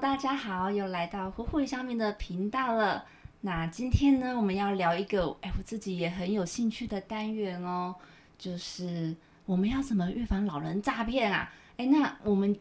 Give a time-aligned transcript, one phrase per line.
[0.00, 3.04] 大家好，又来到虎虎上面的频道了。
[3.40, 7.92] 那今天呢，我们要聊一个，哎，我自己也很有兴趣的单元哦，
[8.38, 11.52] 就是我们要怎么预防老人诈骗啊？
[11.78, 12.56] 哎，那我们。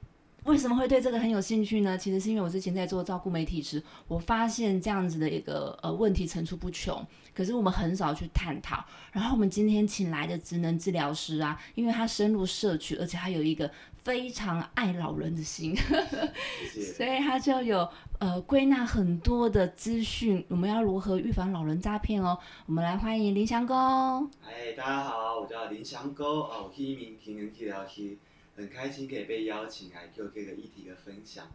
[0.47, 1.97] 为什么会对这个很有兴趣呢？
[1.97, 7.05] 其实是因为我之前在做照顾媒体时，我发现这样子的一个呃问题层出不穷，
[7.35, 8.81] 可是我们很少去探讨。
[9.11, 13.69] 然后我们今天请来的职能治疗师啊，因为他深入社区，而且他有一个
[14.05, 15.75] 非常爱老人的心，
[16.95, 17.85] 所以他就有
[18.19, 22.37] 呃归纳很多的资讯，我们要如何预防老人诈骗哦。
[22.67, 23.75] 我们来欢迎林祥哥。
[24.45, 28.17] 哎，大家好，我叫林祥哥，哦，我是一名平能治疗师。
[28.57, 31.47] 很开心可以被邀请来做这个议题的分享，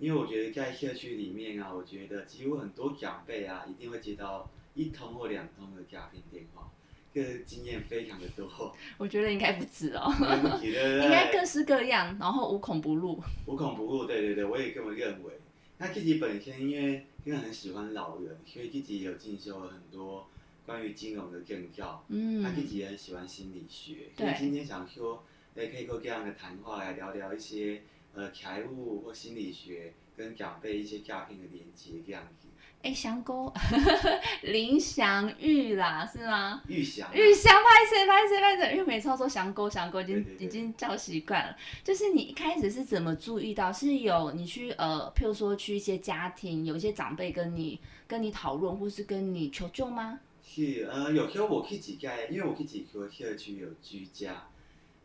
[0.00, 6.68] 因为我觉得在社区里面啊，我觉得几乎很多长辈啊，一定会接到一通或两通的诈骗电话，
[7.14, 8.74] 这个经验非常的多。
[8.98, 10.12] 我觉得应该不止哦，
[10.60, 13.22] 应该各式各样，然后无孔不入。
[13.46, 15.34] 无孔不入，对对对，我也这么认为。
[15.78, 20.28] 那自己本身因为因为很喜欢老人，所以自己有进修了很多
[20.66, 22.04] 关于金融的证照。
[22.08, 22.42] 嗯。
[22.42, 25.22] 他自己也很喜欢心理学，所以今天想说。
[25.54, 27.82] 也可以过这样的谈话来聊聊一些
[28.14, 32.48] 呃财务或心理学跟长辈一些诈骗的连接这样子。
[32.82, 33.52] 哎，祥哥，
[34.42, 36.62] 林祥玉啦，是吗？
[36.66, 37.14] 玉祥。
[37.14, 38.72] 玉祥，拍谁拍谁拍谁？
[38.72, 41.54] 因为每次都说祥哥祥哥，已经已经叫习惯了。
[41.84, 43.70] 就是你一开始是怎么注意到？
[43.70, 47.78] 是有你去呃，譬如说去一些家庭，有一些长辈跟你
[48.08, 50.18] 跟你讨论，或是跟你求救吗？
[50.42, 54.48] 是呃，有时候我去几家，因为我去几个社区有居家。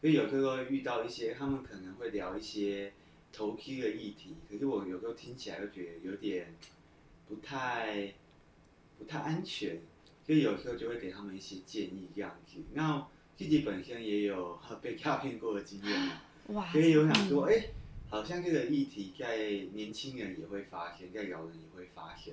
[0.05, 2.93] 所以有时候遇到一些，他们可能会聊一些
[3.33, 6.53] 投机的议题，可是我有时候听起来就觉得有点
[7.27, 8.13] 不太
[8.99, 9.81] 不太安全，
[10.23, 12.59] 所以有时候就会给他们一些建议这样子。
[12.75, 15.99] 那自己本身也有被诈骗过的经验
[16.49, 17.69] 嘛，所以我想说，哎，
[18.07, 22.31] 好像这个议题在年轻人也会发生，在老人也会发生。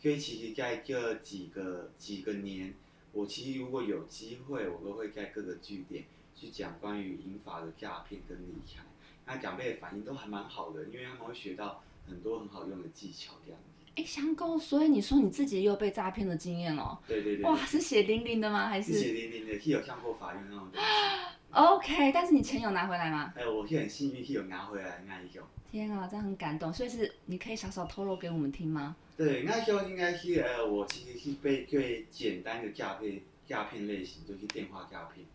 [0.00, 2.74] 所以其实在这几个几个年，
[3.10, 6.04] 我其实如果有机会，我都会在各个据点。
[6.38, 8.82] 去讲关于银发的诈骗跟理财，
[9.26, 13.84] 那长辈的反应都还蛮好的，因为他们会学到很多很好用的技巧这样子。
[13.96, 16.96] 哎，香购，所以你说你自己也有被诈骗的经验哦？
[17.08, 17.44] 对对对。
[17.44, 18.68] 哇，是血淋淋的吗？
[18.68, 18.96] 还是？
[18.96, 20.68] 血淋淋的，是有上过法院那种。
[21.50, 23.32] OK，但是你钱有拿回来吗？
[23.36, 25.44] 哎，我是很幸运，是有拿回来那一种。
[25.72, 26.72] 天啊，这样很感动。
[26.72, 28.94] 所以是，你可以稍稍透露给我们听吗？
[29.16, 35.26] 对，那时候应该是呃，我其实是被最简单的诈骗诈骗类型，就是电话诈骗。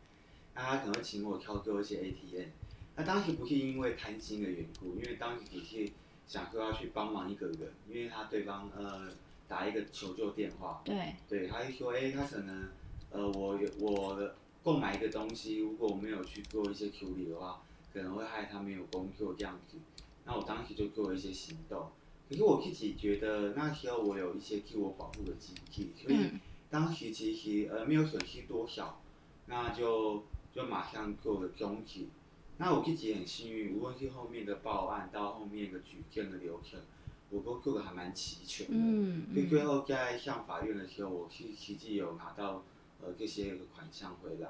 [0.55, 2.49] 那他可能会请我挑做一些 ATM，
[2.95, 5.91] 那当时不是因为贪心的缘故，因为当时只是
[6.27, 9.09] 想说要去帮忙一个人，因为他对方呃
[9.47, 12.69] 打一个求救电话，对，对，他就说，哎，他可能
[13.09, 14.31] 呃我有我
[14.63, 19.77] 购买一个东西，如果我没有去做一些处理的话，可能会害他没有工作这样子，
[20.25, 21.87] 那我当时就做了一些行动，
[22.29, 26.29] 可是我自己觉得那时候我有一些自我保护的机制，所以
[26.69, 29.01] 当时其实呃没有损失多少，
[29.47, 30.23] 那就。
[30.53, 32.05] 就马上做了终止。
[32.57, 36.79] 那我自己很幸运，无论是后面的报案到后面的举证的流程，
[37.31, 38.73] 我都做的还蛮齐全的。
[38.75, 42.63] 嗯所以最后在上法院的时候，我是实际有拿到
[43.01, 44.49] 呃这些款项回来。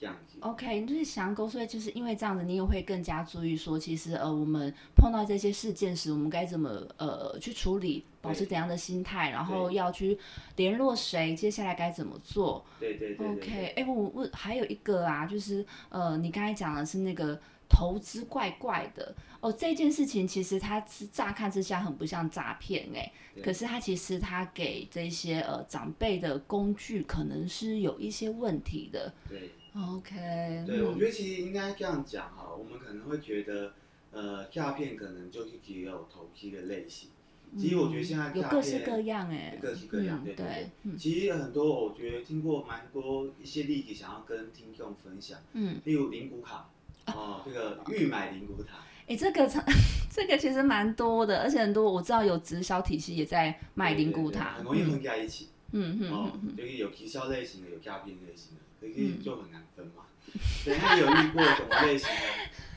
[0.00, 10.18] 这样子，OK，就是想勾，所以就是因为这样子，你也会更加注意说，其实呃，我们碰到这些事件时，我们该怎么呃去处理，保持怎样的心态，然后要去
[10.56, 12.64] 联络谁，接下来该怎么做？
[12.78, 13.28] 对对对。
[13.28, 23.12] OK，哎，我我还有一个啊，就是呃，你刚才讲的是那个投资怪怪的哦，这件事情其实它是乍看之下很不像诈骗哎，
[23.42, 29.12] 可是它其实它给这些呃长辈的工具可能是有一些问题的。
[29.28, 29.50] 对。
[29.76, 33.72] OK，对，我觉得其实应该这样讲哈，我们可能会觉得，
[34.10, 37.10] 呃，诈骗可能就是只有投机的类型。
[37.58, 40.96] 其实我觉得现在诈骗各式各样哎，各式各样，对对对。
[40.96, 45.38] 其实很多我觉得听过蛮多一些例子，想要跟听众分享。
[45.52, 46.68] 嗯，例如零股卡，
[47.06, 48.84] 哦，这个预买零股卡。
[49.06, 49.48] 哎，这个
[50.10, 55.48] 这个其实蛮多的，而且很多我知道有直销体系也在卖零股塔，很容易混在一起。
[55.72, 58.60] 嗯嗯，哦，就是有直销类型的，有诈骗类型的。
[58.80, 60.06] 可是就很难分嘛，
[60.64, 62.08] 等下有遇过什么类型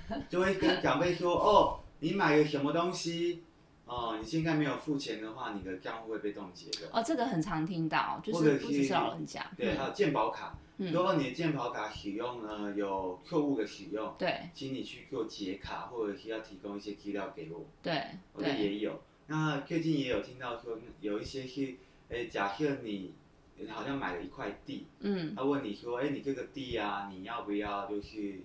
[0.09, 3.41] 的，就会跟长辈说哦，你买个什么东西，
[3.85, 6.89] 哦，你现在没有付钱的话，你的账户会被冻结的。
[6.91, 9.49] 哦，这个很常听到，就是不只是老人家。
[9.55, 17.65] 对，还有健保卡，如果你的健保卡使用呢有错误的使用，对，请你去做解卡，或者是要提供一些资料给我。
[17.81, 18.03] 对，
[18.33, 19.01] 我也有。
[19.27, 21.75] 那最近也有听到说，有一些是，
[22.13, 23.13] 哎，假设你。
[23.55, 28.39] 你好像买了一块地，嗯，他问你说，哎，你这个地啊，你要不要就是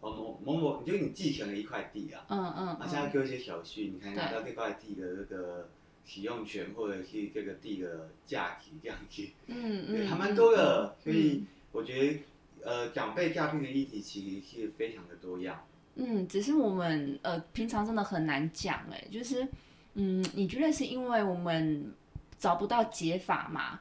[0.00, 5.70] 哦某某某，就你继承了一块地啊，嗯嗯啊，现在嗯，做一些手续，你看拿到这块地的这个
[6.04, 10.94] 使用权，或者是这个地的价值这样子，嗯嗯，还蛮多的。
[10.98, 11.42] 嗯所以
[11.72, 12.20] 我觉得，
[12.62, 15.64] 呃，长辈诈骗的议题其实是非常的多样。
[15.94, 19.48] 嗯，只是我们呃平常真的很难讲哎，就是
[19.94, 21.92] 嗯，你觉得是因为我们
[22.40, 23.78] 找不到解法嘛？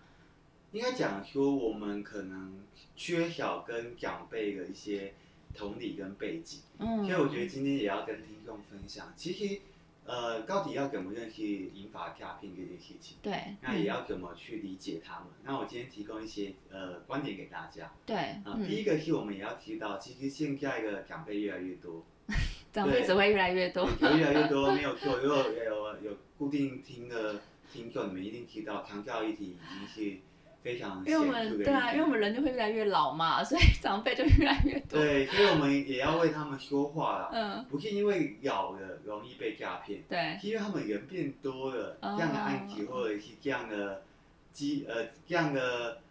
[0.74, 2.60] 应该讲说，我们可能
[2.96, 5.14] 缺少跟长辈的一些
[5.56, 9.62] 同理跟背景，嗯，所以我觉得今天也要跟听众分享，其实，
[10.06, 15.28] 呃，到底要怎么认识引发诈骗这件事情，对，那也嗯要怎么去理解他们。
[15.44, 17.92] 那我今天提供一些呃观点给大家。
[18.06, 22.04] 对，啊，第嗯，一个是我们也要提到，其实现在的长辈越来越多，
[22.72, 25.18] 长辈只会越来越多，有越来越多，没有错。
[25.18, 27.42] 如果有有固定听的
[27.72, 30.18] 听众，你们一定知道，长照议题已经是
[30.62, 35.00] 非常因为我们对啊，因为我们人就会越来越老嘛，所以长辈就越来越多。
[35.00, 37.30] 对，所以我们也要为他们说话啦。
[37.32, 44.04] 嗯，不是因为老了容易被诈骗，对，是因为他们人变多了，哦这样的案子或者是这样的
[44.52, 46.02] 机呃这样的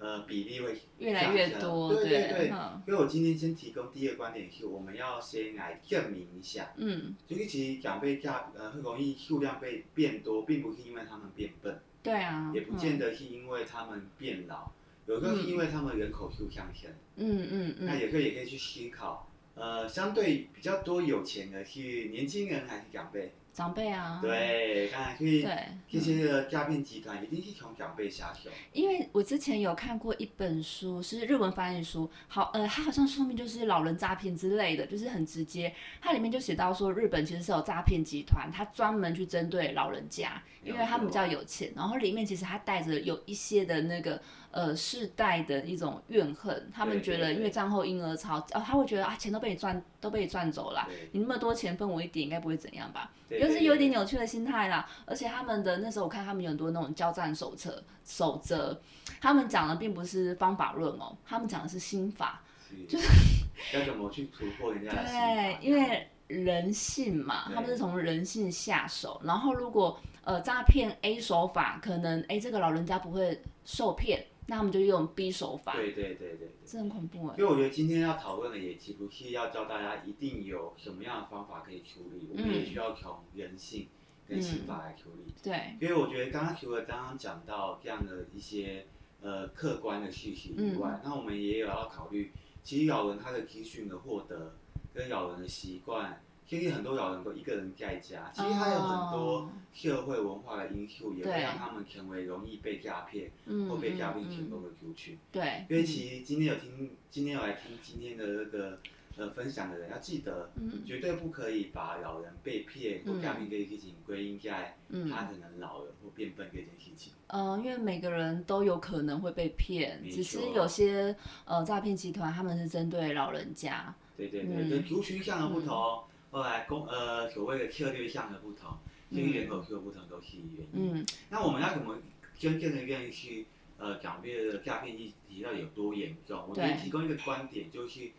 [0.00, 2.50] 呃比例会越来越多，对对对。
[2.50, 2.82] 嗯。
[2.84, 14.72] 所以我今天先提供第一个观点是，我们要先来证明一下，嗯，就是其实长辈价呃会容易数量被变多，并不是因为他们变笨，对啊，也不见得是因为他们变老，
[15.06, 16.90] 有时候是因为他们人口数上升。
[17.16, 17.74] 嗯嗯嗯。
[17.80, 23.32] 嗯，那有时候也可以去思考，呃，相对比较多有钱的是年轻人还是长辈？
[23.52, 28.48] 长辈啊，对，当然所以对，这些个诈骗集团一定是从长辈下手。
[28.72, 35.74] 因为我之前有看过一本书，是日文翻译书，好，呃，它好像说明就是老人诈骗之类的，就是很直接。
[36.00, 50.88] 它里面就写到说，日本其实是有诈骗集团，它专门去针对老人家，因为他们比较有钱，然后里面其实它带着有一些的那个呃世代的一种怨恨，他们觉得因为战后婴儿潮，哦，他会觉得啊，钱都被你赚，都被你赚走了。
[51.12, 53.10] 你那么多钱分我一点，应该不会怎样吧？
[53.28, 53.90] 就是有点。
[53.90, 54.88] 扭曲的心态啦。
[55.04, 58.80] 而且他们的那时候我看他们有很多那种交战手册守则，
[59.20, 62.40] 他们讲的并不是方法论哦，他们讲的是心法。
[62.88, 63.08] 就是
[63.76, 69.20] 要怎么去突破人家对，因为人性嘛，他们是从人性下手。
[69.24, 76.48] 然后如果呃诈骗 A 手法，可能哎这个老人家不会受骗，那他们就用 B 手法，对对对对对。
[76.66, 77.36] 这很恐怖哎。
[77.36, 83.86] 所以我觉得今天要讨论的也其实不是要教大家一定有什么样的方法可以处理，我们也需要从人性
[84.26, 85.32] 跟刑法来处理。
[85.40, 88.86] 对，因为我觉得刚刚除了刚刚讲到这样的一些
[89.20, 92.32] 呃客观的事实以外，那我们也有要考虑，
[92.64, 94.56] 其实咬人他的资讯的获得
[94.92, 96.20] 跟咬人的习惯，
[96.50, 99.50] 其实很多老人都一个人在家，其实还有很多哦。
[99.72, 105.16] 社会文化的因素，也会对让他们成为容易被诈骗嗯或被诈骗嗯嗯成功的族群。
[105.30, 108.80] 对，因为其实今天有听，今天有来听今天的那个
[109.16, 110.82] 呃分享的人，要记得，嗯。
[110.84, 115.08] 绝对不可以把老人被骗或诈骗这件事情归因在嗯。
[115.08, 117.12] 他可能老了或变笨这件事情。
[117.28, 121.14] 呃，因为每个人都有可能会被骗，只是有些
[121.44, 123.94] 呃诈骗集团他们是针对老人家。
[124.16, 128.78] 对对，对族群上的不同，后来公呃所谓的策略上的不同，
[129.10, 131.00] 这些人口数的不同都是原因。
[131.00, 131.98] 嗯那我们要怎么
[132.38, 133.44] 真正的认识
[133.78, 136.44] 呃长辈的诈骗议题到底有多严重？
[136.48, 138.10] 我觉得提供一个观点就是。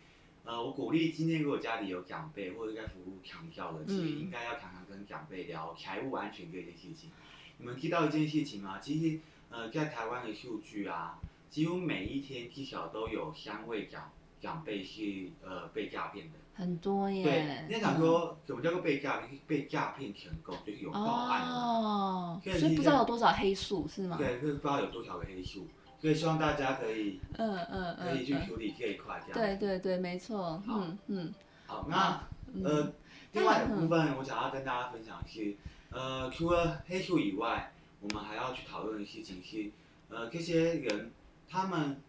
[0.44, 7.10] 呃，我鼓励今天如果家里有长辈或者在服务长照的，其实嗯应该要常常跟长辈聊财务安全这件事情。
[7.58, 8.80] 你们知道一件事情吗？
[8.80, 9.20] 其实
[9.50, 14.10] 呃，在台湾的数据啊，几乎每一天至少都有三位长
[14.40, 16.38] 长辈是呃被诈骗的。
[16.54, 17.22] 很多耶。
[17.24, 19.40] 对，你想说什么叫做被诈骗？
[19.46, 21.54] 被诈骗成功，就是有报案了。
[21.54, 24.16] 哦，所以不知道有多少黑数是吗？
[24.18, 25.66] 对，就是不知道有多少个黑数，
[26.00, 29.56] 所以希望大家可以嗯嗯可以去处理这一块，这样。
[29.56, 30.62] 对对对，没错。
[30.66, 31.34] 嗯嗯
[31.66, 32.92] 好，那嗯呃，
[33.32, 35.56] 另外的部分我想要跟大家分享的是，
[35.90, 39.70] 呃，除了黑数以外，我们还要去讨论的事情是，
[40.10, 41.10] 呃，这些人
[41.48, 42.00] 他们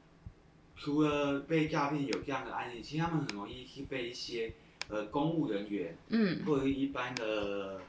[0.75, 4.53] 除了被诈骗有这样的案例，其实他们很容易是被一些
[4.89, 7.81] 呃公务人员嗯，或者是一般的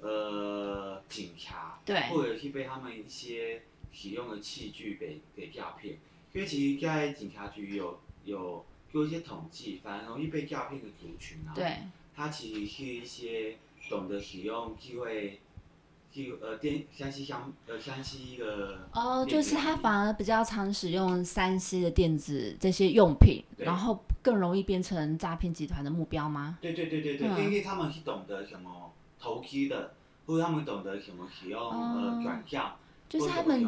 [0.00, 5.98] 呃警察，对或者是被他们一些使用的器具给给诈骗。
[6.32, 11.76] 因为其实，在警察局有有做一些统计，反而容易被诈骗的族群啊，对，
[12.16, 13.56] 他其实是一些
[13.88, 15.40] 懂得使用智慧。
[16.10, 26.58] 就呃电山西相呃山西的哦，就是他反而比较常使用山西的电子这些用品，然后更容易变成诈骗集团的目标吗？
[26.60, 27.44] 对对对对对，嗯。
[27.44, 29.94] 因为他们是懂得什么投机的，
[30.26, 32.18] 或者他们懂得什么使用、哦。
[32.18, 32.76] 呃转账，
[33.10, 33.66] 就是他们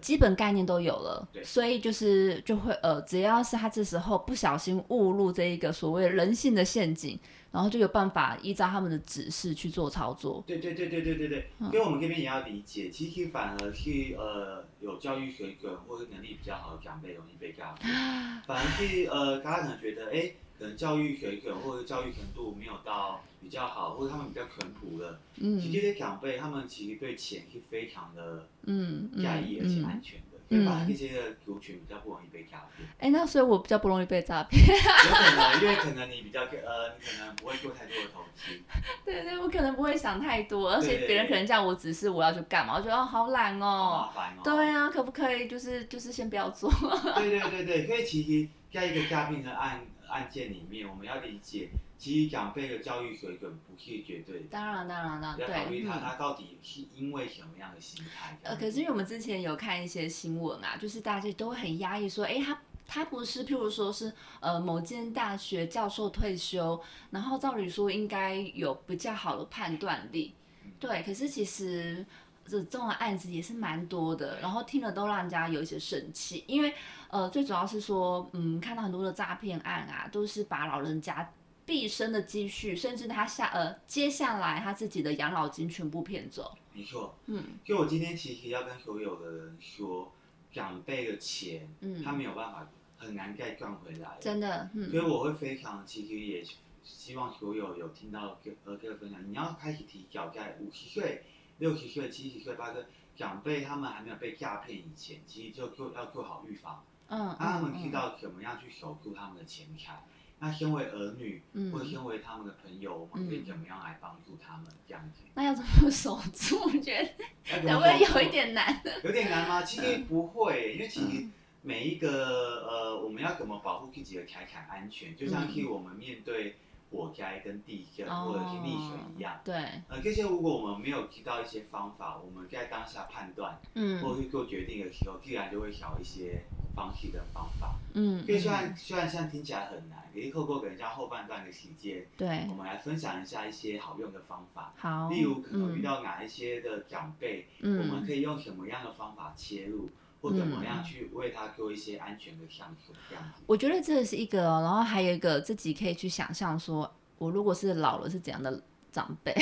[0.00, 7.16] 基本概念都有了，所以就是就会呃，只要是他这时候不小心误入这一个所谓人性的陷阱，
[7.52, 10.42] 然后就有办法依照他们的指示去做操作。
[10.44, 17.88] 对对对对对对对，嗯因为我们这边也要理解，其实反而是呃有教育水准或者能力比较好的长辈容易被诈骗，
[18.44, 30.02] 反而是呃大家可能觉得哎，可能教育水准或者教育程度没有到比较好，或者他们比较淳朴的，其实嗯这些长辈他们其实对钱是非常的嗯嗯在意而且安嗯。
[30.02, 32.88] 全的，所以反而这些的族群比较不容易被诈骗。
[32.98, 34.64] 哎、那所以我比较不容易被诈骗。
[34.64, 38.52] 有可能，因为可能你比较呃，你可能不会做太多的投资。
[39.04, 44.06] 对对，我可能不会想太多，而且别人可能叫我指示我要去干嘛，我觉得哦好懒哦。
[44.06, 44.40] 麻烦哦。
[44.44, 46.70] 对啊，可不可以就是就是先不要做？
[47.16, 51.68] 对对对对，所以其实在一个诈骗的案案件里面，我们要理解，
[52.04, 55.98] 其实长辈的教育水准不是绝对的，当然当然当要然，考虑他。
[55.98, 58.38] 他到底是因为什么样的心态。
[58.42, 66.78] 呃，可是因为我们之前有看一些新闻啊，就是大家都会很压抑，说，哎，他他不是，譬如说是呃某间大学教授退休，
[67.10, 70.34] 然后照理说应该有比较好的判断力，
[70.78, 72.04] 对，可是其实。
[72.46, 76.74] 这这种案子也是蛮多的，然后听了都让人家有一些生气，因为
[77.08, 81.26] 呃最主要是说，嗯，看到很多的诈骗案啊，都是把老人家
[81.66, 90.12] 毕生的积蓄，甚至他下呃接下来他自己的养老金全部骗走，没错，嗯就我今天其实要跟所有的人说，
[90.52, 92.68] 长辈的钱，嗯，他没有办法
[92.98, 94.18] 很难再赚回来。
[94.20, 96.44] 真的，嗯所以我会非常，其实也
[96.82, 101.22] 希望所有有听到这呃这个分享，你要开始提早在五十岁、
[101.58, 110.04] 六十岁、七十岁、八十长辈他们还没有被诈骗以前，其实就做要做好预防，嗯让他们知嗯道怎么样去守住他们的钱财。
[110.44, 115.22] 那身为儿女嗯或者身为他们的朋友，我们可以怎么样来帮助他们这样子？
[115.34, 116.60] 那要怎么守住？
[116.66, 117.08] 我觉得
[117.62, 118.82] 会不会有一点难？
[119.02, 119.62] 有点难吗？
[119.62, 121.32] 其实不会，因为其实嗯
[121.62, 126.56] 每一个呃，我们要怎么保护自己的财产安全，就像是我们面对
[126.90, 129.40] 火灾跟地震哦或者是溺水一样。
[129.42, 129.54] 对，
[129.88, 136.44] 呃，这些如果我们没有提到一些方法，我们在当下判断嗯或嗯者是做决定的时候，自然就会少一些
[136.74, 137.74] 方式跟方法。
[137.94, 144.72] 嗯，所以虽嗯然虽然现在听起来很难，可是透过等一下后半段的时间，对我，们来分享一下一些好用的方法。
[144.76, 149.88] 好，例如可能遇嗯到哪一些的长辈，我们嗯可以用什么样的方法切入，
[150.20, 153.42] 或怎么样去为他做一些安全的相处，这样子。
[153.46, 159.32] 我觉得这是一个哦，然后还有一个自己可以去想象说，我如果是老了是怎样的长辈，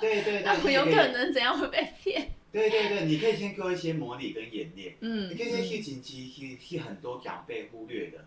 [0.00, 2.28] 对对那对，我 有可能怎样会被骗？
[2.50, 4.96] 对对对，你可以先做一些模拟跟演练。
[5.00, 8.26] 嗯，这些事情其实是是很多长辈忽略的，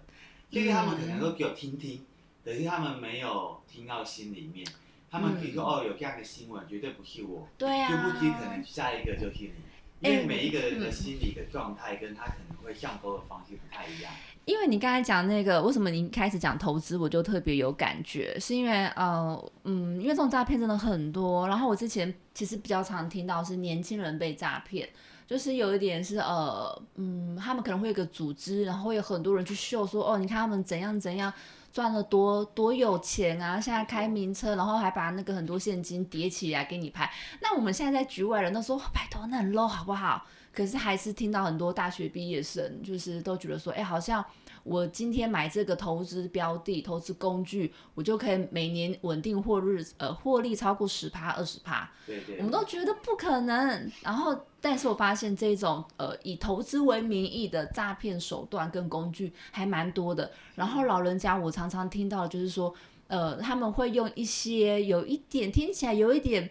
[0.49, 2.05] 就是他们可能都只有听听，
[2.45, 4.65] 可是他们没有听到心里面。
[5.09, 9.51] 他们可以说、哦，有这样的新闻，绝对不是我，对呀、就不知可能下一个就是你。
[9.99, 14.11] 因哎为每一个人的心理的状态跟他可能会上钩的方式不太一样。
[14.45, 24.87] 因为你刚才讲那个，为什么你开始讲投资，我就特别有感觉，是因为呃嗯，因为这种诈骗真的很多，然后我之前其实比较常听到是年轻人被诈骗，
[25.27, 31.31] 就是有一点是呃嗯，他们可能会有个组织，然后会有很多人去秀说哦，你看他们怎样怎样。
[31.71, 33.59] 赚了多多有钱啊！
[33.59, 37.09] 现在开名车，然后还把那个很多现金叠起来给你拍。
[37.41, 40.25] 那我们现在在局外人都说拜托，那很 low 好不好？
[40.53, 44.23] 可是还是听到很多大学毕业生，就是都觉得说，哎，好像
[44.63, 51.89] 我今天买这个投资标的、投资工具，我就可以每年稳定获日呃获利超过十趴、二十趴。
[52.05, 53.91] 对对我们都觉得不可能。
[54.01, 60.31] 然后，但是我发现这种呃以投资为名义的诈骗手段跟工具还蛮多的。
[60.55, 62.73] 然后老人家，我常常听到就是说，
[63.07, 66.49] 呃，他们会用一些有一点听起来有一点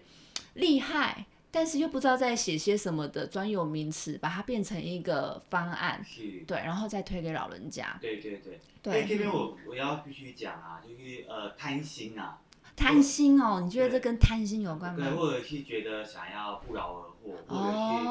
[0.54, 1.26] 厉害。
[1.50, 7.98] 但是又不知道在写些什么的专有名词，把它变成一个方案，是，对，然后再推给老人家。
[8.00, 8.60] 对对对。
[8.82, 12.40] 对，这边嗯我我要必须讲啊，就是呃贪心啊，
[12.80, 15.04] 贪心哦，你觉得这跟贪心有关吗？
[15.04, 18.04] 对，或者是觉得想要不劳而获，或者是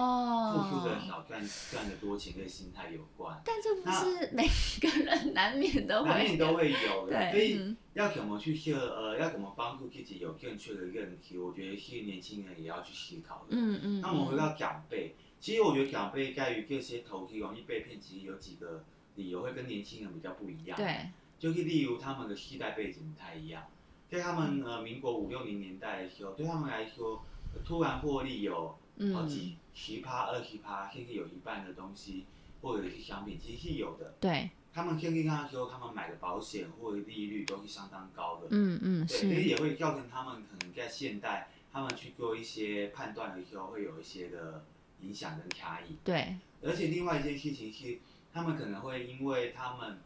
[0.54, 4.48] 付出的哦，少赚赚的多钱的心态有关，但这不是每
[4.80, 7.32] 个人难免都会难免都会有的。
[7.32, 7.78] 所，以嗯。
[7.94, 13.48] 要怎么去设呃，要怎么帮助自己有正确的认知，我觉得是年轻人也要去思考的。
[13.50, 18.86] 嗯嗯，嗯那我们回到长辈，其实我觉得长辈在于这些投资容易被骗，其实有几个
[19.16, 20.78] 理由会跟年轻人比较不一样。
[20.78, 23.64] 对，就是例如他们的世代背景不太一样，
[24.10, 27.24] 在他们呃民国五六零年代的时候，对他们来说，
[27.54, 32.25] 呃突然获利有好嗯，几十趴、二十趴，甚至有一半的东西
[32.62, 34.16] 或者是商品，其实是有的。
[34.20, 44.66] 对，他们甚至那时候他们买的保险或者利率都是相当高的，嗯嗯对，所以，也会造成他们可能在现代他们去做一些判断的时候会有一些的
[45.01, 45.96] 影响跟差异。
[46.04, 48.00] 对，而且另外一件事情是，
[48.34, 50.00] 他们可能会因为他们，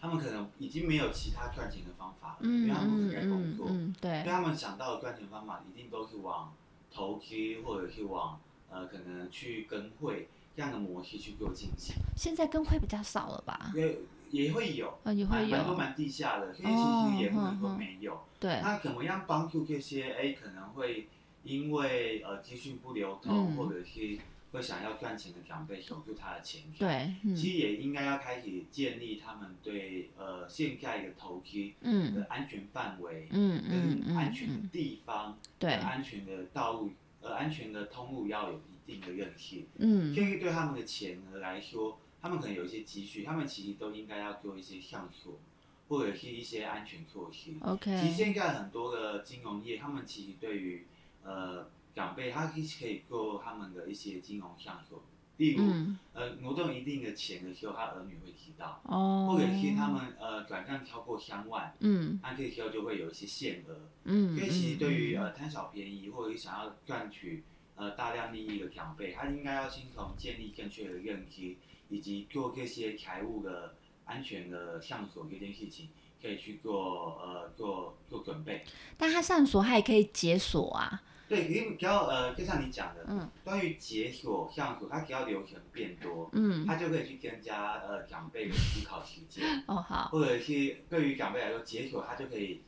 [0.00, 6.52] 他们可能已经没有其他赚钱的方法了，因嗯为他们不嗯是在工作，嗯嗯，所以对，他们想到的赚钱方法一定都是往
[6.92, 8.40] 投资或者是往
[8.70, 13.72] 呃可能去跟会这样的模式去做进行，现在跟会比较少了吧？
[13.74, 13.98] 也
[14.30, 14.98] 也会有。
[15.04, 18.20] 呃，也会有，蛮蛮多蛮地下的，所以其哦实也不能没有。
[18.38, 21.08] 对，那怎么样帮助这些哎可能会
[21.44, 24.18] 因为呃资讯不流通，嗯或者是
[24.52, 26.78] 会想要赚钱的长辈守住他的钱财？
[26.78, 36.90] 对，嗯其实也应该要开始建立他们对呃现在的投资嗯的安全范围，嗯嗯跟安全的地方，对跟，安全的道路，
[37.20, 39.62] 呃，安全的通路要有一定的认识。
[39.78, 45.38] 嗯所以对他们的钱额来说，他们可能有一些积蓄，他们其实都应该要做一些上锁，
[45.88, 47.52] 或者是一些安全措施。
[47.80, 50.86] 其实现在很多的金融业，他们其实对于
[51.22, 55.02] 呃长辈，他其实可以做他们的一些金融上锁，
[55.38, 62.20] 例如、嗯，呃挪动一定的钱的时候，他儿女会提到，哦，或者是他们呃转账超过三万，嗯。
[62.22, 63.76] 那这个时候就会有一些限额。
[64.04, 67.42] 嗯，所以其实对于嗯呃贪小便宜或者是想要赚取
[67.76, 71.56] 呃大量利益的长辈，他应该要先从建立正确的认知，
[71.88, 75.88] 以及做这些财务的安全的上锁这件事情，
[76.20, 78.64] 可以去做呃做做准备。
[78.96, 83.30] 但他上锁他也可以解锁啊，对，因为只要呃，就像你讲的，嗯。
[83.44, 92.62] 关于解锁项锁，它只要流程变多，嗯，它就可以去增加呃长辈的思考时间， 哦好，或者是对于长辈来说，解锁它就可以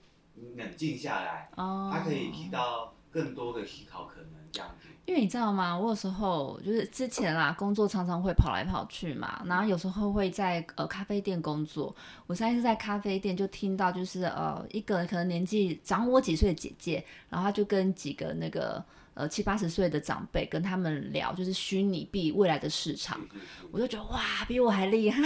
[0.57, 4.31] 冷静下来，哦，它可以提到更多的思考可能。
[4.31, 4.89] 这样子。
[5.05, 5.77] 因为你知道吗？
[5.77, 11.95] 我有时候就是之前啦，工作常常会跑来跑去嘛，然后有时候会在呃咖啡店工作。
[12.29, 18.83] 我上一次在咖啡店就听到，就是呃一个可能年纪长我几岁的姐姐，然后她就跟几个那个
[19.15, 23.21] 呃七八十岁的长辈跟他们聊，就是虚拟币未来的市场。
[23.33, 25.21] 是是是我就觉得哇，比我还厉害，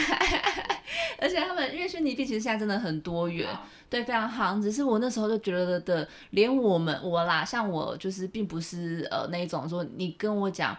[1.19, 4.61] 而且他们因为虚拟币其实现在真的很多元，啊对，非常好。
[4.61, 10.77] 只是我那时候就觉得的，连我们我啦，像我就是并不是呃那一种说你跟我讲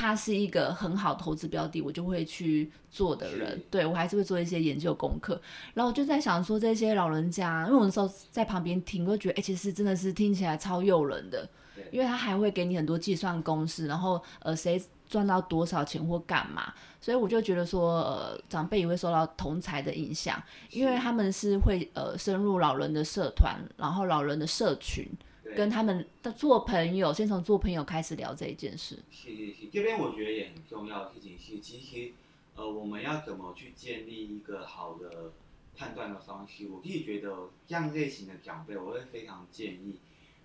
[0.00, 3.60] 它是一个很好投资标的，我就会去做的人。
[3.68, 5.40] 对我还是会做一些研究功课。
[5.74, 16.72] 然后我就在想说，这些老人家，因为我那时候在旁边听，我就觉得哎、其实真的是听起来超诱人的对，因为他还会给你很多计算公式，然后呃谁赚到多少钱或干嘛。
[17.00, 28.98] 所以我就觉得说，呃，长辈也会受到同才的影响，因为他们是会呃深入老人的社团，然后老人的社群，对跟他们的做朋友，先从做朋友开始聊这一件事。
[29.10, 32.12] 是是是，这边我觉得也很重要的事情是，其实
[32.54, 35.32] 呃，我们要怎么去建立一个好的
[35.76, 36.68] 判断的方式？
[36.68, 40.00] 我自己觉得这样类型的长辈，我会非常建议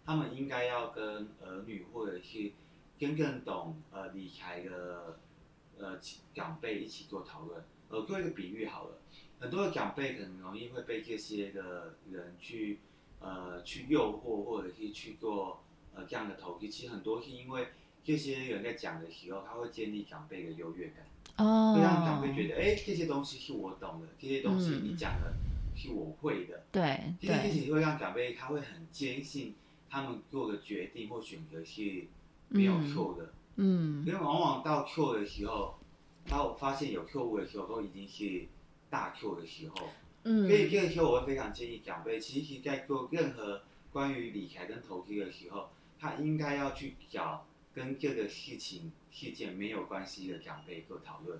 [0.06, 2.52] 他们应该要跟儿女或者是
[3.00, 5.18] 跟更懂呃理财的
[5.80, 6.00] 呃
[6.34, 7.63] 长辈一起做讨论。
[7.89, 8.98] 呃，做一个比喻好了，
[9.39, 12.80] 很多的长辈可能容易会被这些的人去
[13.24, 15.64] 呃去诱惑，或者是去做
[15.96, 16.68] 呃这样的投资。
[16.68, 17.70] 其实很多是因为
[18.04, 21.06] 这些人在讲的时候，他会建立长辈的优越感，
[21.38, 25.34] 哦会让长辈觉得，哎、这些东西是我懂的，这些东西嗯你讲的
[25.76, 26.64] 是我会的。
[26.72, 29.56] 对这件事对，情会让长辈他会很坚信
[29.90, 32.06] 他们做的决定或选择是
[32.50, 35.76] 没有错的，嗯因为往往到错的时候，
[36.28, 38.48] 当我发现有错误的时候，都已经是
[38.90, 39.88] 大错的时候。
[40.24, 51.40] 嗯所以这个时候，我会非常建议长辈，其实在做任何关于理财跟投资的时候，他应该要去找跟这个事情事件没有关系的长辈做讨论。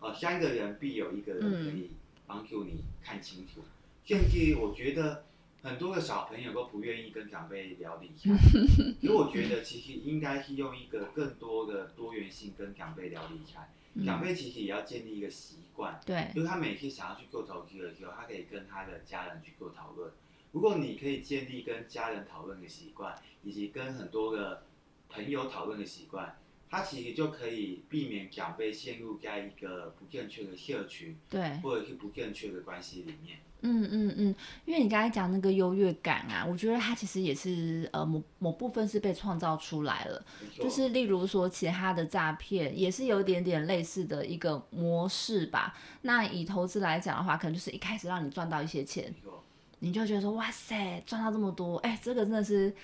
[0.00, 1.90] 呃，三个人必有一个人可以
[2.26, 3.62] 帮助你看清楚。
[4.04, 5.24] 甚至我觉得
[5.62, 8.30] 很多的小朋友都不愿意跟长辈聊理财，
[9.00, 13.68] 因为我觉得其实应该是用一个更多的多元性跟长辈聊理财。
[14.04, 15.98] 长嗯辈其实也要建立一个习惯。
[16.04, 20.10] 对就是他每次想要去做投资的时候，他可以跟他的家人去做讨论。
[20.52, 24.64] 如果你可以建立跟家人讨论的习惯，以及跟很多的
[25.08, 33.38] 朋友讨论的习惯，他其实就可以避免长辈陷入在一个不正确的社群对，或者是不正确的关系里面。
[33.62, 40.24] 嗯嗯嗯，因为你刚才讲那个优越感啊，我觉得它其实也是呃某某部分是被创造出来了。
[40.54, 45.74] 就是例如说其他的诈骗也是有一点点类似的一个模式吧。
[46.02, 49.12] 那以投资来讲的话，可能就是一开始让你赚到一些钱，
[49.80, 52.74] 你就觉得说哇塞，赚到这么多，哎，这个真的是。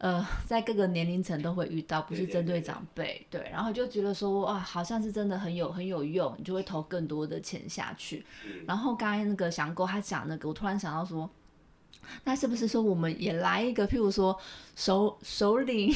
[0.00, 8.24] 呃，在各个年龄层都会遇到，不是针对对对长辈，对，然后就觉得说哇，好像是真的很有很有用，你就会投更多的钱下去。
[8.66, 11.28] 然后刚才那个翔哥他讲那个，我突然想到说，
[12.24, 14.34] 那是不是说我们也来一个，譬如说
[14.74, 15.92] 首首领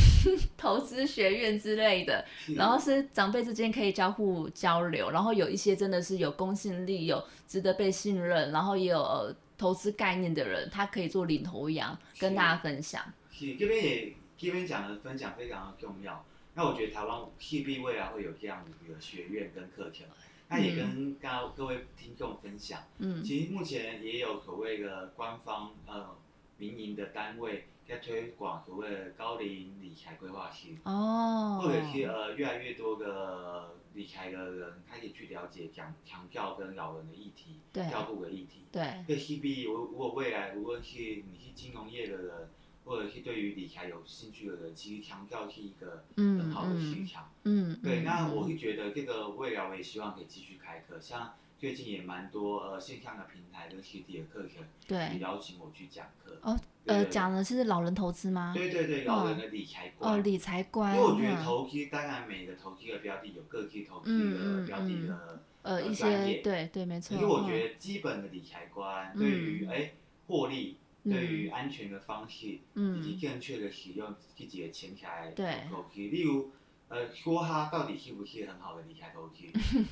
[0.58, 2.22] 投资学院之类的，
[2.56, 13.02] 然后是长辈之间可以交互交流，然后有一些真的是有公信力、有值得被信任，然后也有、呃、投资概念的人，他可以做领头羊，跟大家分享。
[13.34, 16.24] 是这边也这边讲的分享非常的重要。
[16.54, 20.06] 那我觉得台湾势必未来会有这样的一个学院跟课程，
[20.48, 22.80] 那也跟刚刚各位听众分享。
[22.98, 26.16] 嗯其实目前也有所谓的官方呃
[26.56, 38.64] 民营的单位在推广所谓的高龄理财规划师，哦，或者是呃越来越多的理财的人开始去了解讲强调跟老人的议题、对照顾的议题。
[38.70, 42.48] 对对 CB，如如果未来无论是你是金融业的人，
[42.84, 47.30] 或者是对于理财有兴趣的人，其实强调是一个嗯很好的市嗯场。
[47.44, 55.18] 嗯，对，嗯那我嗯会觉得这个未来我也希望可以继续开课，像最近也蛮多呃线上的平台跟实体的课程，也对。
[55.20, 56.38] 邀请我去讲课。
[56.42, 58.52] 哦呃讲的是老人投资吗？
[58.54, 60.12] 对对对，老人的理财观。
[60.12, 60.24] 哦，观。
[60.24, 61.42] 理财观，因为我觉得嗯。
[61.42, 67.46] 投资，当然每个投资的标的有各自投资嗯嗯的标的的呃一些对对没错，可是我嗯。
[67.46, 69.18] 觉得基本的理财观，嗯。
[69.18, 69.92] 对于哎
[70.26, 76.50] 获利，嗯对于安全的方式，以及嗯正确的使用自己的钱财对投资，例如。
[76.86, 79.42] 呃，说它到底是不是很好的理财投资？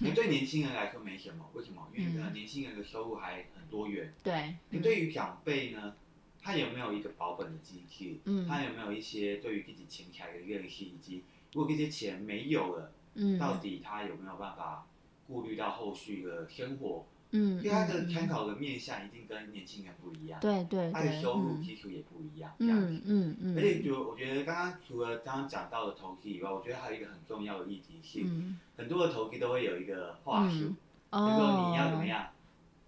[0.01, 1.89] 那 对年轻人来说没什么，为什么？
[1.97, 4.13] 因为呃嗯年轻人的收入还很多元。
[4.23, 5.97] 对，那对于长辈呢，
[6.41, 8.21] 他有没有一个保本的机制？
[8.27, 14.87] 嗯他有没有一些对于自己钱财的认识，以及如果这些钱没有了，嗯到底他有没有办法
[15.27, 17.07] 顾虑到后续的生活？
[17.33, 21.63] 嗯，因为他的嗯参考的面向一定跟年轻人不一样，对对他的，收入嗯。
[21.63, 22.87] 基础也不一样，这样子。
[22.89, 23.37] 嗯嗯。
[23.41, 28.59] 嗯，而且就我觉得刚刚除了刚刚讲到的投资以外，我觉得还有一个很重要的议题是，嗯。
[28.77, 30.75] 很多的投资都会有一个话术，
[31.11, 31.27] 嗯。
[31.27, 32.29] 比如说你要怎么哦，样，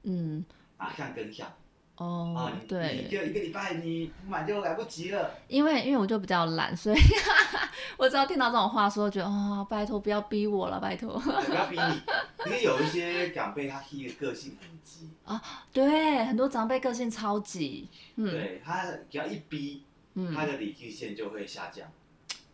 [0.02, 0.44] 嗯。
[0.76, 1.50] 马上跟上
[1.96, 3.06] 哦啊，对。
[3.08, 5.30] 你，一个一个礼拜你不买就来不及了。
[5.48, 6.98] 因为因为我就比较懒，所以
[7.96, 11.18] 我只要听到这种话说，觉得哦，拜托不要逼我了，拜托。
[11.18, 12.02] 不要逼你，
[12.46, 15.10] 因为有一些长辈他是一个个性很急。
[15.24, 15.40] 啊，
[15.72, 18.30] 对，很多长辈个性超级，嗯。
[18.30, 20.34] 对他只要一逼，嗯。
[20.34, 21.88] 他嗯，的理智线就会下降，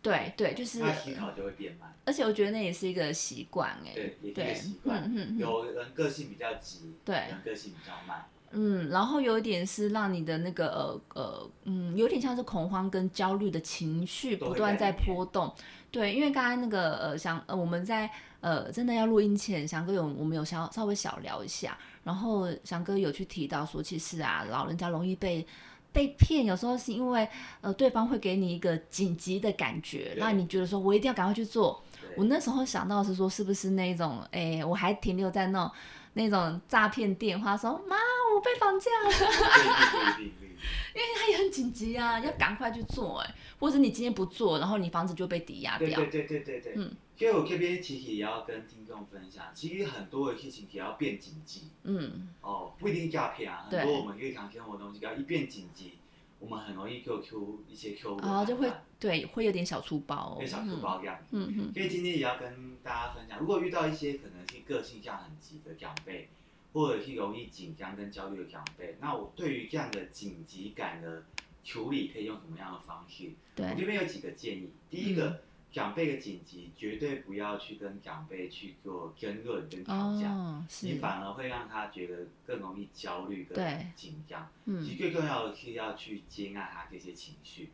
[0.01, 5.37] 对对，就是他，思考就会变慢，而且我觉得那也是一个习惯哎，对，也是一个习，惯。
[5.37, 7.15] 有人个性比较急，对。
[7.15, 15.53] 有人个性比较慢，嗯，然后有一点是让你的那个呃呃嗯，有点像是恐慌跟焦虑的情绪不断在波动。
[15.89, 18.09] 对，因为刚刚那个呃想呃我们在
[18.39, 25.45] 呃真的要录音前，翔哥有我们有稍稍微小聊一下，然后翔哥有去提到说，其实啊老人家容易被。
[25.93, 27.27] 被骗有时候是因为
[27.59, 31.83] 呃对方会给你一个紧急的感觉，对让你觉得说我一定要赶快去做。
[32.15, 35.71] 我那时候想到是说，是不是那种哎我还停留在那种
[36.13, 37.97] 那种诈骗电话说妈
[38.33, 39.09] 我被绑架了。
[39.09, 40.47] 对对对对
[40.93, 41.01] 对。
[41.15, 45.87] 他也很紧急啊，要赶快去做哎，或者你今天不做，然后你房子就被抵押掉。
[45.87, 46.73] 对对对对。
[46.75, 55.99] 嗯所以我这边其实也要跟听众分享，其实很多的事情也要变紧急嗯，哦，不一定诈骗啊，很多我们日常生活的东西，只要一变紧急，
[56.39, 61.25] 我们很容易就出一些错误的然后就会对，会有点小粗暴、小粗暴这样子。
[61.33, 66.27] 嗯嗯所以今天也要跟大家分享，如果遇到一些可能是个性上很急的长辈，
[66.73, 71.23] 或者是容易紧张跟焦虑的长辈，那我对于这样的紧急感的
[71.63, 73.27] 处理，可以用什么样的方式？
[73.27, 74.71] 我对，这边有几个建议。
[74.89, 84.49] 第一个，长辈的紧急，绝对不要去跟长辈去做争论跟吵架，哦，你，反而会让他觉得更容易焦虑跟紧张。
[84.65, 87.69] 其嗯实最重要的是要去接纳他这些情绪。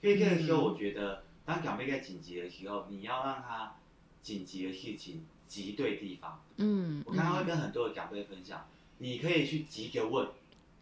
[0.00, 3.76] 所以这个时候，我觉得当长辈在紧急的时候，你要让他
[4.22, 6.42] 紧急的事情急对地方。
[6.56, 8.66] 嗯，我刚刚会嗯跟很多的长辈分享，
[8.98, 10.28] 你可以去急着问，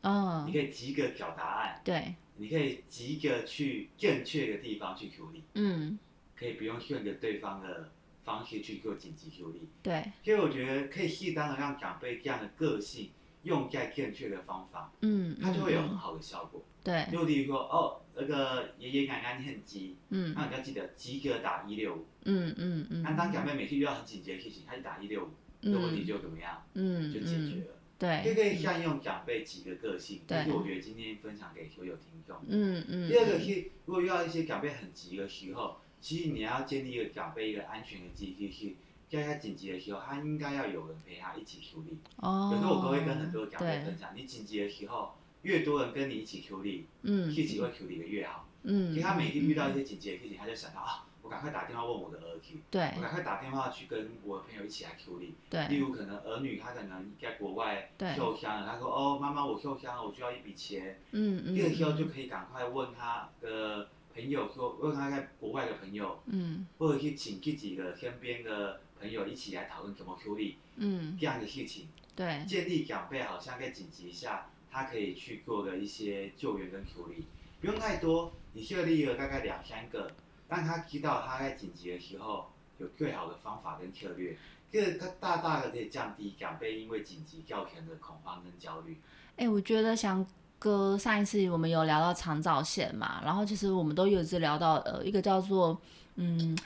[0.03, 5.99] 哦你，可以急着找答案，对，你可以急着去正确的地方去处理，嗯
[6.37, 7.91] 可以不用顺着对方的
[8.25, 9.69] 方式去做紧急处理。
[9.83, 13.11] 对，所以我觉得可以适当的让长辈这样的个性
[13.43, 16.65] 用在正确的方法，嗯，它就会有很嗯好的效果。
[16.85, 20.35] 对，就例如说，哦，那个爷爷奶奶你很急，嗯。
[20.37, 22.07] 那你要记得及格打一六五。
[22.25, 25.29] 嗯嗯嗯，那当长辈每次遇到很紧急的事情，他就打一六五，
[25.61, 27.75] 这个问题就怎么样，嗯就解决嗯，了。
[27.99, 32.37] 对，就可以善用长辈几个个性，这对是我觉得今天分享给所有听众。
[32.49, 38.73] 嗯嗯，第二个是，如果遇到一些长辈很急的时候，其实你要建立一个长辈一个安全的机制，是
[39.13, 41.99] 在他紧急的时候，他应该要有人陪他一起处理。
[42.17, 48.47] 哦，有时候我都会跟很多长辈对分享，你紧急的时候，越多人跟你一起处理，嗯，事情会处理的越好。
[48.63, 52.93] 嗯，其实他每天遇到一些紧急的事情，他就想到啊，我赶快打电话问我的儿子，对。
[52.97, 55.35] 我赶快打电话去跟我的朋友一起来处理。
[55.51, 55.67] 对。
[55.69, 58.15] 例如可能儿女他可能在国外对。
[58.15, 61.97] 受伤了，他说哦妈妈我受伤了，我需要一笔钱，嗯这个时候嗯。
[61.99, 66.65] 就可以赶快问他的朋友说，问他在国外的朋友，嗯。
[66.79, 71.89] 或者是请自己的身边的朋友一起来讨论怎么处理嗯，这样的事情。
[72.15, 77.25] 对建立长辈好像在紧急下，他可以去做的一些救援跟处理，
[77.61, 80.13] 不用太多，你设立了大概两三个，
[80.49, 84.37] 让他知道他在紧急的时候有最好的方法跟策略，
[84.71, 88.97] 这个他大大的可以降低长辈因为紧急造成的恐慌跟焦虑。
[89.37, 90.25] 哎、我觉得翔
[90.59, 95.81] 哥上一次我们有聊到长照线嘛，然后其实我们都有一直聊到呃一个叫做
[96.17, 96.57] 嗯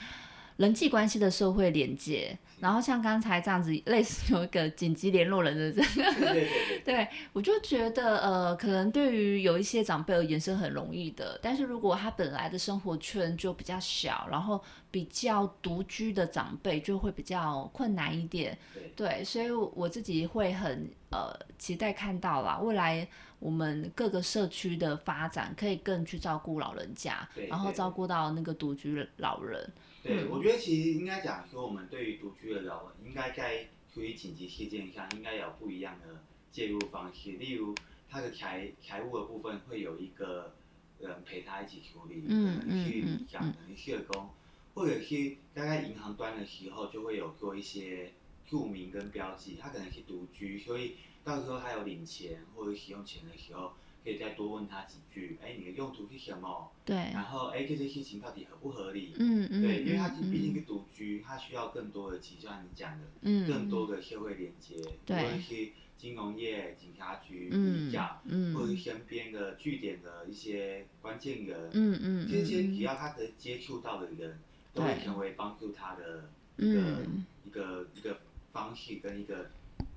[0.57, 6.13] 人际关系的社会连接，然后像刚才这样子类似有一个紧急联络人的 这个。
[6.15, 18.57] 对对对对，我就觉得，呃，可能对于有一些长辈而言是很容易的，但是如果他本来的生活圈就比较小，然后比较独居的长辈就会比较困难一点。
[18.73, 29.71] 对对，所以我自己会很呃期待看到啦，未来我们各个社区的发展可以更去照顾老人家，然后照顾到那个独居老人。
[30.07, 37.31] 对，嗯我觉得其实应该讲说，我们对于独居的老人，应该在处理紧急事件上，应该有不一样的介入方式。
[37.33, 37.75] 例如，
[38.09, 40.55] 他的财财务的部分会有一个
[40.99, 44.29] 人陪他一起处理，嗯可能是嗯嗯讲可能社工，
[44.73, 48.13] 或者是大概银行端的时候就会有做一些
[48.47, 53.73] 注明跟标记，他可能是独居，所以到时候他有领钱或者使用钱的时候，
[54.07, 56.71] 可以再多问他几句，哎，你的用途是什么？
[56.85, 59.13] 对，然后哎，这些事情到底合不合理？
[59.19, 74.39] 嗯嗯对，因为他嗯毕竟是独居，他需要更多的，就像你讲的，嗯更多的社会连接，无对论是金融业、警察局、嗯里长，嗯或者是身边的据点的一些关键人，嗯嗯这些嗯只要他可以接触到的人，
[74.73, 77.25] 都会成为帮助他的一个、嗯。
[77.43, 78.19] 一个一个
[78.53, 79.49] 方式跟一个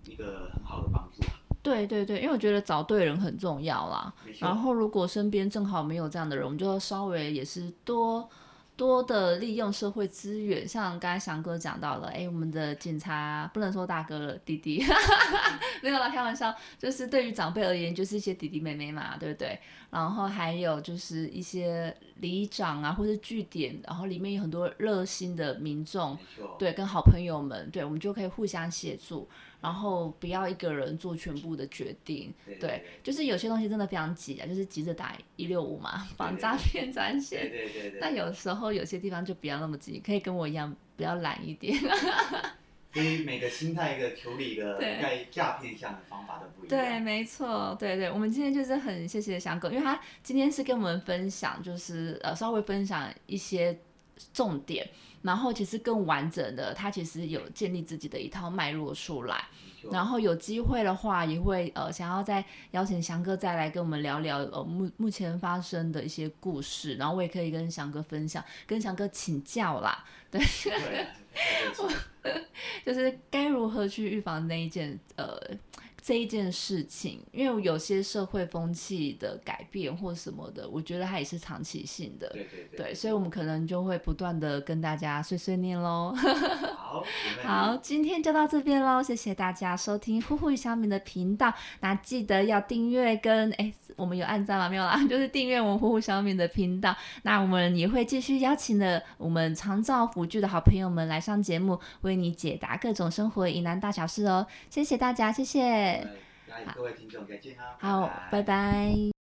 [0.07, 1.23] 一个很好的帮助。
[1.62, 4.12] 对对对，因为我觉得找对人很重要啦。
[4.38, 8.29] 然后如果身边正好没有这样的人，我们就稍微也是多
[8.77, 14.83] 多的利用社会资源，像刚才翔哥讲到了，哎，我们的警察不能说大哥了，弟弟，
[15.83, 19.59] 没有啦，开玩笑，就是对于长辈而言，就是一些弟弟妹妹嘛，对不对？
[19.90, 26.16] 然后还有就是一些里长啊，或者据点，然后里面有很多热心的民众，
[26.59, 29.29] 对，跟好朋友们，对，我们就可以互相协助，
[29.61, 32.33] 然后不要一个人做全部的决定。
[32.44, 37.51] 对对，就是有些东西真的非常急啊，就是急着打一六五嘛，防诈骗专对线。
[37.51, 38.01] 对对对。
[38.01, 41.79] 那有时候有些地方就不要那么急，可以跟我一样比较懒一点。
[42.92, 46.85] 所以每个心态一个处理的对在诈骗上的方法都不一样。
[46.85, 53.79] 对，没错，对对，我们今天就是很谢谢翔哥，因为他今天是跟我们分享，就是呃稍微分享一些
[54.35, 54.85] 重点，
[55.22, 59.44] 然后其实更完整的，他其实有建立自己的一套脉络出来。
[59.90, 70.38] 然后有机会的话，也会呃想要再邀请翔哥再来跟我们聊聊呃目目前发生的一些故事，然后我也可以跟翔哥分享，跟翔哥请教啦，对，
[72.85, 75.40] 就是该如何去预防那一件呃
[76.11, 82.29] 这一件事情，因为有些社会风气的改变或什么的，我觉得它也是长期性的。
[82.31, 82.87] 对对对。
[82.87, 86.12] 对，所以我们可能就会不断的跟大家碎碎念喽。
[86.77, 87.05] 好，
[87.44, 91.55] 好，今天就到这边喽，谢谢大家收听呼呼与小米的频道。
[91.79, 94.69] 那记得要订阅跟哎，我们有按赞吗？
[94.69, 96.97] 没有啦， 就是订阅我们呼呼小敏的频道。
[97.23, 104.47] 那我们也会继续邀请的我们长照辅具的好朋友们来上节目，为你解答各种生活疑难大小事哦。
[104.71, 106.07] 谢谢大家，谢谢。
[106.49, 109.19] 那各位听众再见啊，好，拜拜